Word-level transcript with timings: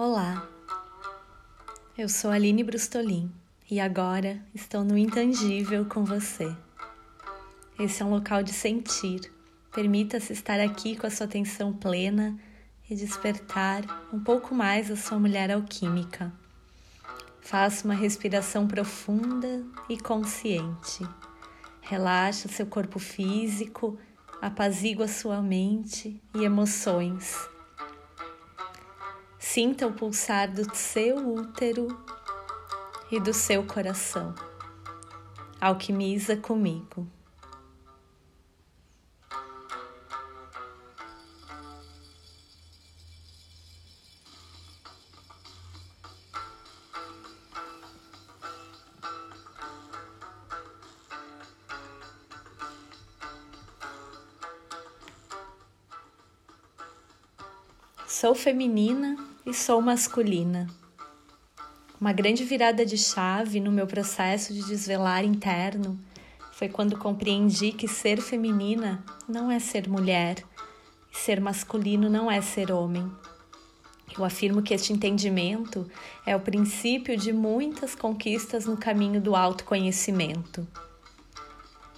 Olá, 0.00 0.48
eu 1.98 2.08
sou 2.08 2.30
Aline 2.30 2.62
Brustolin 2.62 3.32
e 3.68 3.80
agora 3.80 4.40
estou 4.54 4.84
no 4.84 4.96
intangível 4.96 5.86
com 5.86 6.04
você. 6.04 6.56
Esse 7.80 8.00
é 8.00 8.06
um 8.06 8.10
local 8.10 8.44
de 8.44 8.52
sentir. 8.52 9.22
Permita-se 9.74 10.32
estar 10.32 10.60
aqui 10.60 10.94
com 10.94 11.04
a 11.04 11.10
sua 11.10 11.26
atenção 11.26 11.72
plena 11.72 12.38
e 12.88 12.94
despertar 12.94 13.82
um 14.12 14.20
pouco 14.20 14.54
mais 14.54 14.88
a 14.88 14.94
sua 14.94 15.18
mulher 15.18 15.50
alquímica. 15.50 16.32
Faça 17.40 17.84
uma 17.84 17.94
respiração 17.94 18.68
profunda 18.68 19.66
e 19.88 19.98
consciente. 19.98 21.04
Relaxa 21.80 22.46
seu 22.46 22.66
corpo 22.66 23.00
físico, 23.00 23.98
apazigua 24.40 25.08
sua 25.08 25.42
mente 25.42 26.22
e 26.36 26.44
emoções 26.44 27.48
Sinta 29.38 29.86
o 29.86 29.92
pulsar 29.92 30.52
do 30.52 30.74
seu 30.74 31.16
útero 31.16 31.86
e 33.10 33.20
do 33.20 33.32
seu 33.32 33.64
coração. 33.64 34.34
Alquimiza 35.60 36.36
comigo. 36.36 37.06
Sou 58.06 58.34
feminina 58.34 59.27
e 59.48 59.54
sou 59.54 59.80
masculina. 59.80 60.66
Uma 61.98 62.12
grande 62.12 62.44
virada 62.44 62.84
de 62.84 62.98
chave 62.98 63.60
no 63.60 63.72
meu 63.72 63.86
processo 63.86 64.52
de 64.52 64.62
desvelar 64.66 65.24
interno 65.24 65.98
foi 66.52 66.68
quando 66.68 66.98
compreendi 66.98 67.72
que 67.72 67.88
ser 67.88 68.20
feminina 68.20 69.02
não 69.26 69.50
é 69.50 69.58
ser 69.58 69.88
mulher 69.88 70.44
e 71.10 71.16
ser 71.16 71.40
masculino 71.40 72.10
não 72.10 72.30
é 72.30 72.42
ser 72.42 72.70
homem. 72.70 73.10
Eu 74.14 74.22
afirmo 74.22 74.60
que 74.60 74.74
este 74.74 74.92
entendimento 74.92 75.90
é 76.26 76.36
o 76.36 76.40
princípio 76.40 77.16
de 77.16 77.32
muitas 77.32 77.94
conquistas 77.94 78.66
no 78.66 78.76
caminho 78.76 79.18
do 79.18 79.34
autoconhecimento. 79.34 80.68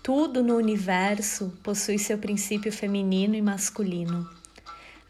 Tudo 0.00 0.44
no 0.44 0.54
universo 0.54 1.52
possui 1.60 1.98
seu 1.98 2.18
princípio 2.18 2.72
feminino 2.72 3.34
e 3.34 3.42
masculino 3.42 4.30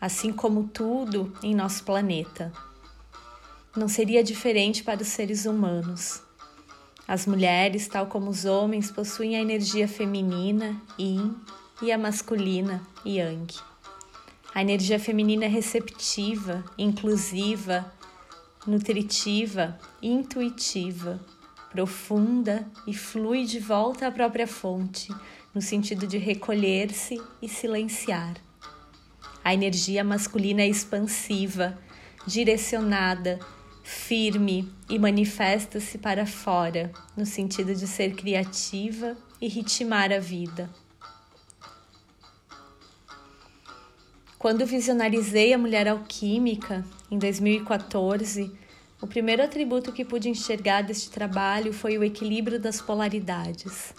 assim 0.03 0.33
como 0.33 0.65
tudo 0.65 1.33
em 1.45 1.55
nosso 1.55 1.85
planeta. 1.85 2.53
Não 3.77 3.87
seria 3.87 4.25
diferente 4.25 4.83
para 4.83 5.01
os 5.01 5.07
seres 5.07 5.47
humanos. 5.47 6.21
As 7.07 7.25
mulheres, 7.25 7.87
tal 7.87 8.09
como 8.09 8.29
os 8.29 8.45
homens, 8.45 8.91
possuem 8.91 9.37
a 9.37 9.41
energia 9.41 9.87
feminina, 9.87 10.77
Yin, 10.99 11.37
e 11.81 11.93
a 11.93 11.97
masculina, 11.97 12.83
Yang. 13.07 13.61
A 14.53 14.61
energia 14.61 14.99
feminina 14.99 15.45
é 15.45 15.49
receptiva, 15.49 16.65
inclusiva, 16.77 17.93
nutritiva, 18.67 19.79
intuitiva, 20.03 21.21
profunda 21.71 22.67
e 22.89 22.93
flui 22.93 23.45
de 23.45 23.61
volta 23.61 24.09
à 24.09 24.11
própria 24.11 24.49
fonte, 24.49 25.15
no 25.55 25.63
sentido 25.63 26.09
de 26.09 26.19
recolher-se 26.19 27.23
e 27.41 27.49
silenciar. 27.49 28.35
A 29.45 29.53
energia 29.53 30.05
masculina 30.05 30.63
é 30.63 30.69
expansiva, 30.69 31.77
direcionada, 32.27 33.41
firme 33.83 34.73
e 34.89 34.99
manifesta-se 34.99 35.99
para 35.99 36.25
fora, 36.25 36.93
no 37.17 37.27
sentido 37.27 37.75
de 37.75 37.87
ser 37.87 38.15
criativa 38.15 39.17
e 39.41 39.49
ritmar 39.49 40.13
a 40.13 40.21
vida. 40.21 40.71
Quando 44.39 44.67
visionarizei 44.67 45.53
a 45.53 45.59
mulher 45.59 45.89
alquímica 45.89 46.85
em 47.11 47.19
2014, 47.19 48.53
o 49.01 49.07
primeiro 49.07 49.43
atributo 49.43 49.93
que 49.93 50.05
pude 50.05 50.29
enxergar 50.29 50.83
deste 50.83 51.11
trabalho 51.11 51.73
foi 51.73 51.99
o 51.99 52.05
equilíbrio 52.05 52.61
das 52.61 52.81
polaridades. 52.81 53.93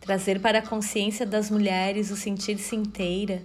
Trazer 0.00 0.40
para 0.40 0.60
a 0.60 0.66
consciência 0.66 1.26
das 1.26 1.50
mulheres 1.50 2.10
o 2.10 2.16
sentir-se 2.16 2.76
inteira 2.76 3.44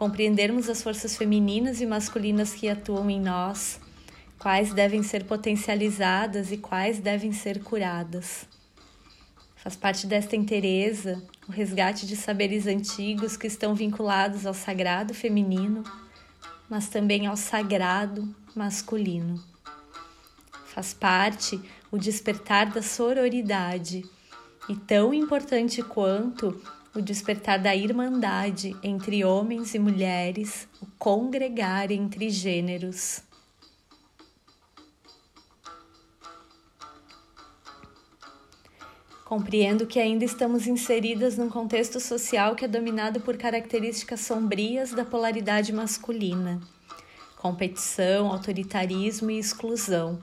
compreendermos 0.00 0.70
as 0.70 0.82
forças 0.82 1.14
femininas 1.14 1.82
e 1.82 1.84
masculinas 1.84 2.54
que 2.54 2.70
atuam 2.70 3.10
em 3.10 3.20
nós, 3.20 3.78
quais 4.38 4.72
devem 4.72 5.02
ser 5.02 5.24
potencializadas 5.24 6.50
e 6.50 6.56
quais 6.56 6.98
devem 7.00 7.32
ser 7.32 7.62
curadas. 7.62 8.48
Faz 9.56 9.76
parte 9.76 10.06
desta 10.06 10.34
inteireza 10.34 11.22
o 11.46 11.52
resgate 11.52 12.06
de 12.06 12.16
saberes 12.16 12.66
antigos 12.66 13.36
que 13.36 13.46
estão 13.46 13.74
vinculados 13.74 14.46
ao 14.46 14.54
sagrado 14.54 15.12
feminino, 15.12 15.84
mas 16.66 16.88
também 16.88 17.26
ao 17.26 17.36
sagrado 17.36 18.34
masculino. 18.56 19.38
Faz 20.64 20.94
parte 20.94 21.60
o 21.92 21.98
despertar 21.98 22.72
da 22.72 22.80
sororidade 22.80 24.02
e 24.66 24.74
tão 24.76 25.12
importante 25.12 25.82
quanto 25.82 26.58
o 26.94 27.00
despertar 27.00 27.58
da 27.58 27.74
irmandade 27.74 28.76
entre 28.82 29.24
homens 29.24 29.74
e 29.74 29.78
mulheres, 29.78 30.66
o 30.82 30.86
congregar 30.98 31.90
entre 31.90 32.28
gêneros. 32.30 33.22
Compreendo 39.24 39.86
que 39.86 40.00
ainda 40.00 40.24
estamos 40.24 40.66
inseridas 40.66 41.38
num 41.38 41.48
contexto 41.48 42.00
social 42.00 42.56
que 42.56 42.64
é 42.64 42.68
dominado 42.68 43.20
por 43.20 43.36
características 43.36 44.20
sombrias 44.20 44.90
da 44.90 45.04
polaridade 45.04 45.72
masculina: 45.72 46.60
competição, 47.36 48.32
autoritarismo 48.32 49.30
e 49.30 49.38
exclusão 49.38 50.20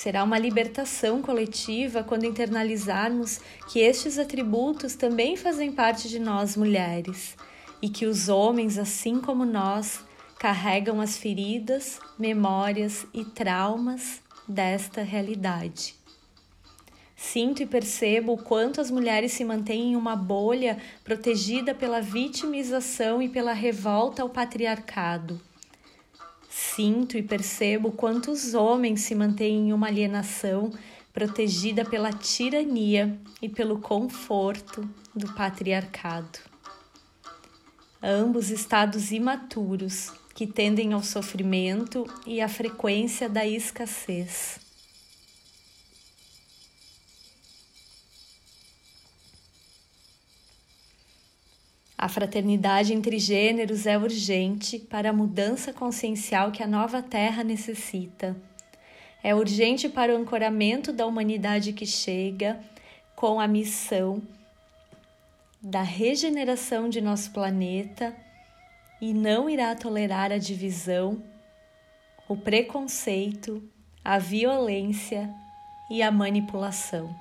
Será 0.00 0.24
uma 0.24 0.38
libertação 0.38 1.20
coletiva 1.20 2.02
quando 2.02 2.24
internalizarmos 2.24 3.38
que 3.68 3.80
estes 3.80 4.18
atributos 4.18 4.94
também 4.94 5.36
fazem 5.36 5.70
parte 5.70 6.08
de 6.08 6.18
nós 6.18 6.56
mulheres 6.56 7.36
e 7.82 7.88
que 7.90 8.06
os 8.06 8.30
homens, 8.30 8.78
assim 8.78 9.20
como 9.20 9.44
nós, 9.44 10.00
carregam 10.38 11.02
as 11.02 11.18
feridas, 11.18 12.00
memórias 12.18 13.06
e 13.12 13.26
traumas 13.26 14.22
desta 14.48 15.02
realidade. 15.02 15.94
Sinto 17.14 17.62
e 17.62 17.66
percebo 17.66 18.32
o 18.32 18.42
quanto 18.42 18.80
as 18.80 18.90
mulheres 18.90 19.32
se 19.32 19.44
mantêm 19.44 19.92
em 19.92 19.96
uma 19.96 20.16
bolha 20.16 20.78
protegida 21.04 21.74
pela 21.74 22.00
vitimização 22.00 23.20
e 23.20 23.28
pela 23.28 23.52
revolta 23.52 24.22
ao 24.22 24.30
patriarcado 24.30 25.49
Sinto 26.74 27.18
e 27.18 27.22
percebo 27.22 27.90
quantos 27.90 28.54
homens 28.54 29.00
se 29.00 29.14
mantêm 29.14 29.68
em 29.68 29.72
uma 29.72 29.88
alienação 29.88 30.70
protegida 31.12 31.84
pela 31.84 32.12
tirania 32.12 33.18
e 33.42 33.48
pelo 33.48 33.80
conforto 33.80 34.88
do 35.14 35.32
patriarcado. 35.34 36.38
Ambos 38.02 38.50
estados 38.50 39.10
imaturos 39.10 40.12
que 40.32 40.46
tendem 40.46 40.92
ao 40.92 41.02
sofrimento 41.02 42.06
e 42.24 42.40
à 42.40 42.48
frequência 42.48 43.28
da 43.28 43.44
escassez. 43.44 44.69
A 52.02 52.08
fraternidade 52.08 52.94
entre 52.94 53.18
gêneros 53.18 53.86
é 53.86 53.98
urgente 53.98 54.78
para 54.78 55.10
a 55.10 55.12
mudança 55.12 55.70
consciencial 55.70 56.50
que 56.50 56.62
a 56.62 56.66
nova 56.66 57.02
Terra 57.02 57.44
necessita. 57.44 58.34
É 59.22 59.34
urgente 59.34 59.86
para 59.86 60.14
o 60.14 60.16
ancoramento 60.16 60.94
da 60.94 61.04
humanidade 61.04 61.74
que 61.74 61.84
chega 61.84 62.58
com 63.14 63.38
a 63.38 63.46
missão 63.46 64.22
da 65.60 65.82
regeneração 65.82 66.88
de 66.88 67.02
nosso 67.02 67.32
planeta 67.32 68.16
e 68.98 69.12
não 69.12 69.50
irá 69.50 69.76
tolerar 69.76 70.32
a 70.32 70.38
divisão, 70.38 71.22
o 72.26 72.34
preconceito, 72.34 73.62
a 74.02 74.16
violência 74.18 75.28
e 75.90 76.02
a 76.02 76.10
manipulação. 76.10 77.14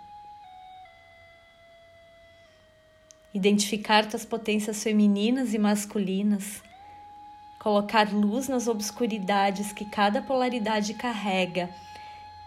Identificar 3.33 4.07
tuas 4.07 4.25
potências 4.25 4.83
femininas 4.83 5.53
e 5.53 5.59
masculinas, 5.59 6.63
colocar 7.59 8.11
luz 8.11 8.47
nas 8.47 8.67
obscuridades 8.67 9.71
que 9.71 9.85
cada 9.85 10.21
polaridade 10.21 10.93
carrega 10.93 11.69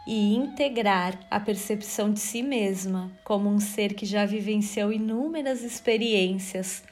e 0.07 0.35
integrar 0.35 1.19
a 1.31 1.39
percepção 1.39 2.13
de 2.13 2.19
si 2.19 2.43
mesma 2.43 3.13
como 3.23 3.49
um 3.49 3.61
ser 3.61 3.95
que 3.95 4.05
já 4.05 4.25
vivenciou 4.27 4.93
inúmeras 4.93 5.63
experiências, 5.63 6.83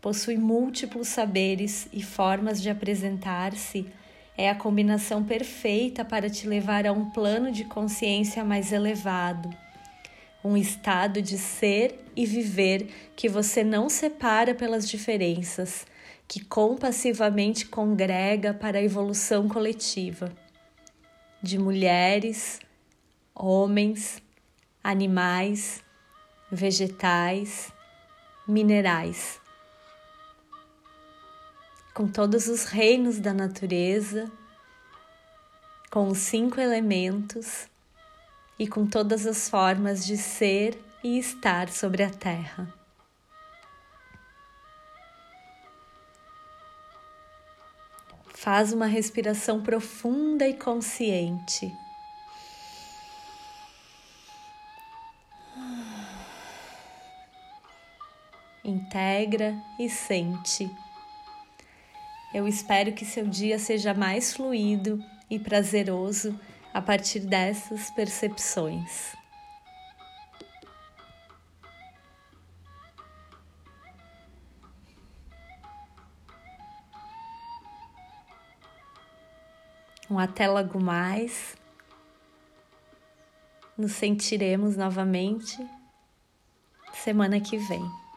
possui 0.00 0.36
múltiplos 0.36 1.08
saberes 1.08 1.88
e 1.92 2.02
formas 2.02 2.62
de 2.62 2.70
apresentar-se, 2.70 3.86
é 4.36 4.48
a 4.48 4.54
combinação 4.54 5.24
perfeita 5.24 6.04
para 6.04 6.30
te 6.30 6.46
levar 6.46 6.86
a 6.86 6.92
um 6.92 7.10
plano 7.10 7.50
de 7.50 7.64
consciência 7.64 8.44
mais 8.44 8.72
elevado, 8.72 9.50
um 10.42 10.56
estado 10.56 11.20
de 11.20 11.36
ser 11.36 12.04
e 12.16 12.24
viver 12.24 12.88
que 13.14 13.28
você 13.28 13.62
não 13.62 13.88
separa 13.88 14.54
pelas 14.54 14.88
diferenças, 14.88 15.86
que 16.26 16.44
compassivamente 16.44 17.66
congrega 17.66 18.54
para 18.54 18.78
a 18.78 18.82
evolução 18.82 19.48
coletiva 19.48 20.32
de 21.42 21.58
mulheres, 21.58 22.60
homens, 23.34 24.22
animais, 24.82 25.82
vegetais, 26.50 27.72
minerais. 28.46 29.40
Com 31.94 32.06
todos 32.06 32.46
os 32.46 32.64
reinos 32.64 33.18
da 33.18 33.32
natureza, 33.32 34.30
com 35.90 36.08
os 36.08 36.18
cinco 36.18 36.60
elementos 36.60 37.68
e 38.60 38.68
com 38.68 38.86
todas 38.86 39.26
as 39.26 39.48
formas 39.48 40.04
de 40.04 40.18
ser 40.18 40.78
e 41.02 41.18
estar 41.18 41.70
sobre 41.70 42.02
a 42.02 42.10
Terra. 42.10 42.70
Faz 48.34 48.70
uma 48.74 48.84
respiração 48.84 49.62
profunda 49.62 50.46
e 50.46 50.52
consciente. 50.52 51.74
Integra 58.62 59.56
e 59.78 59.88
sente. 59.88 60.70
Eu 62.34 62.46
espero 62.46 62.92
que 62.92 63.06
seu 63.06 63.26
dia 63.26 63.58
seja 63.58 63.94
mais 63.94 64.34
fluido 64.34 65.02
e 65.30 65.38
prazeroso 65.38 66.38
a 66.72 66.80
partir 66.80 67.20
dessas 67.20 67.90
percepções. 67.90 69.14
Um 80.10 80.18
até 80.18 80.48
logo 80.48 80.80
mais. 80.80 81.56
Nos 83.78 83.92
sentiremos 83.92 84.76
novamente 84.76 85.56
semana 86.92 87.40
que 87.40 87.56
vem. 87.56 88.09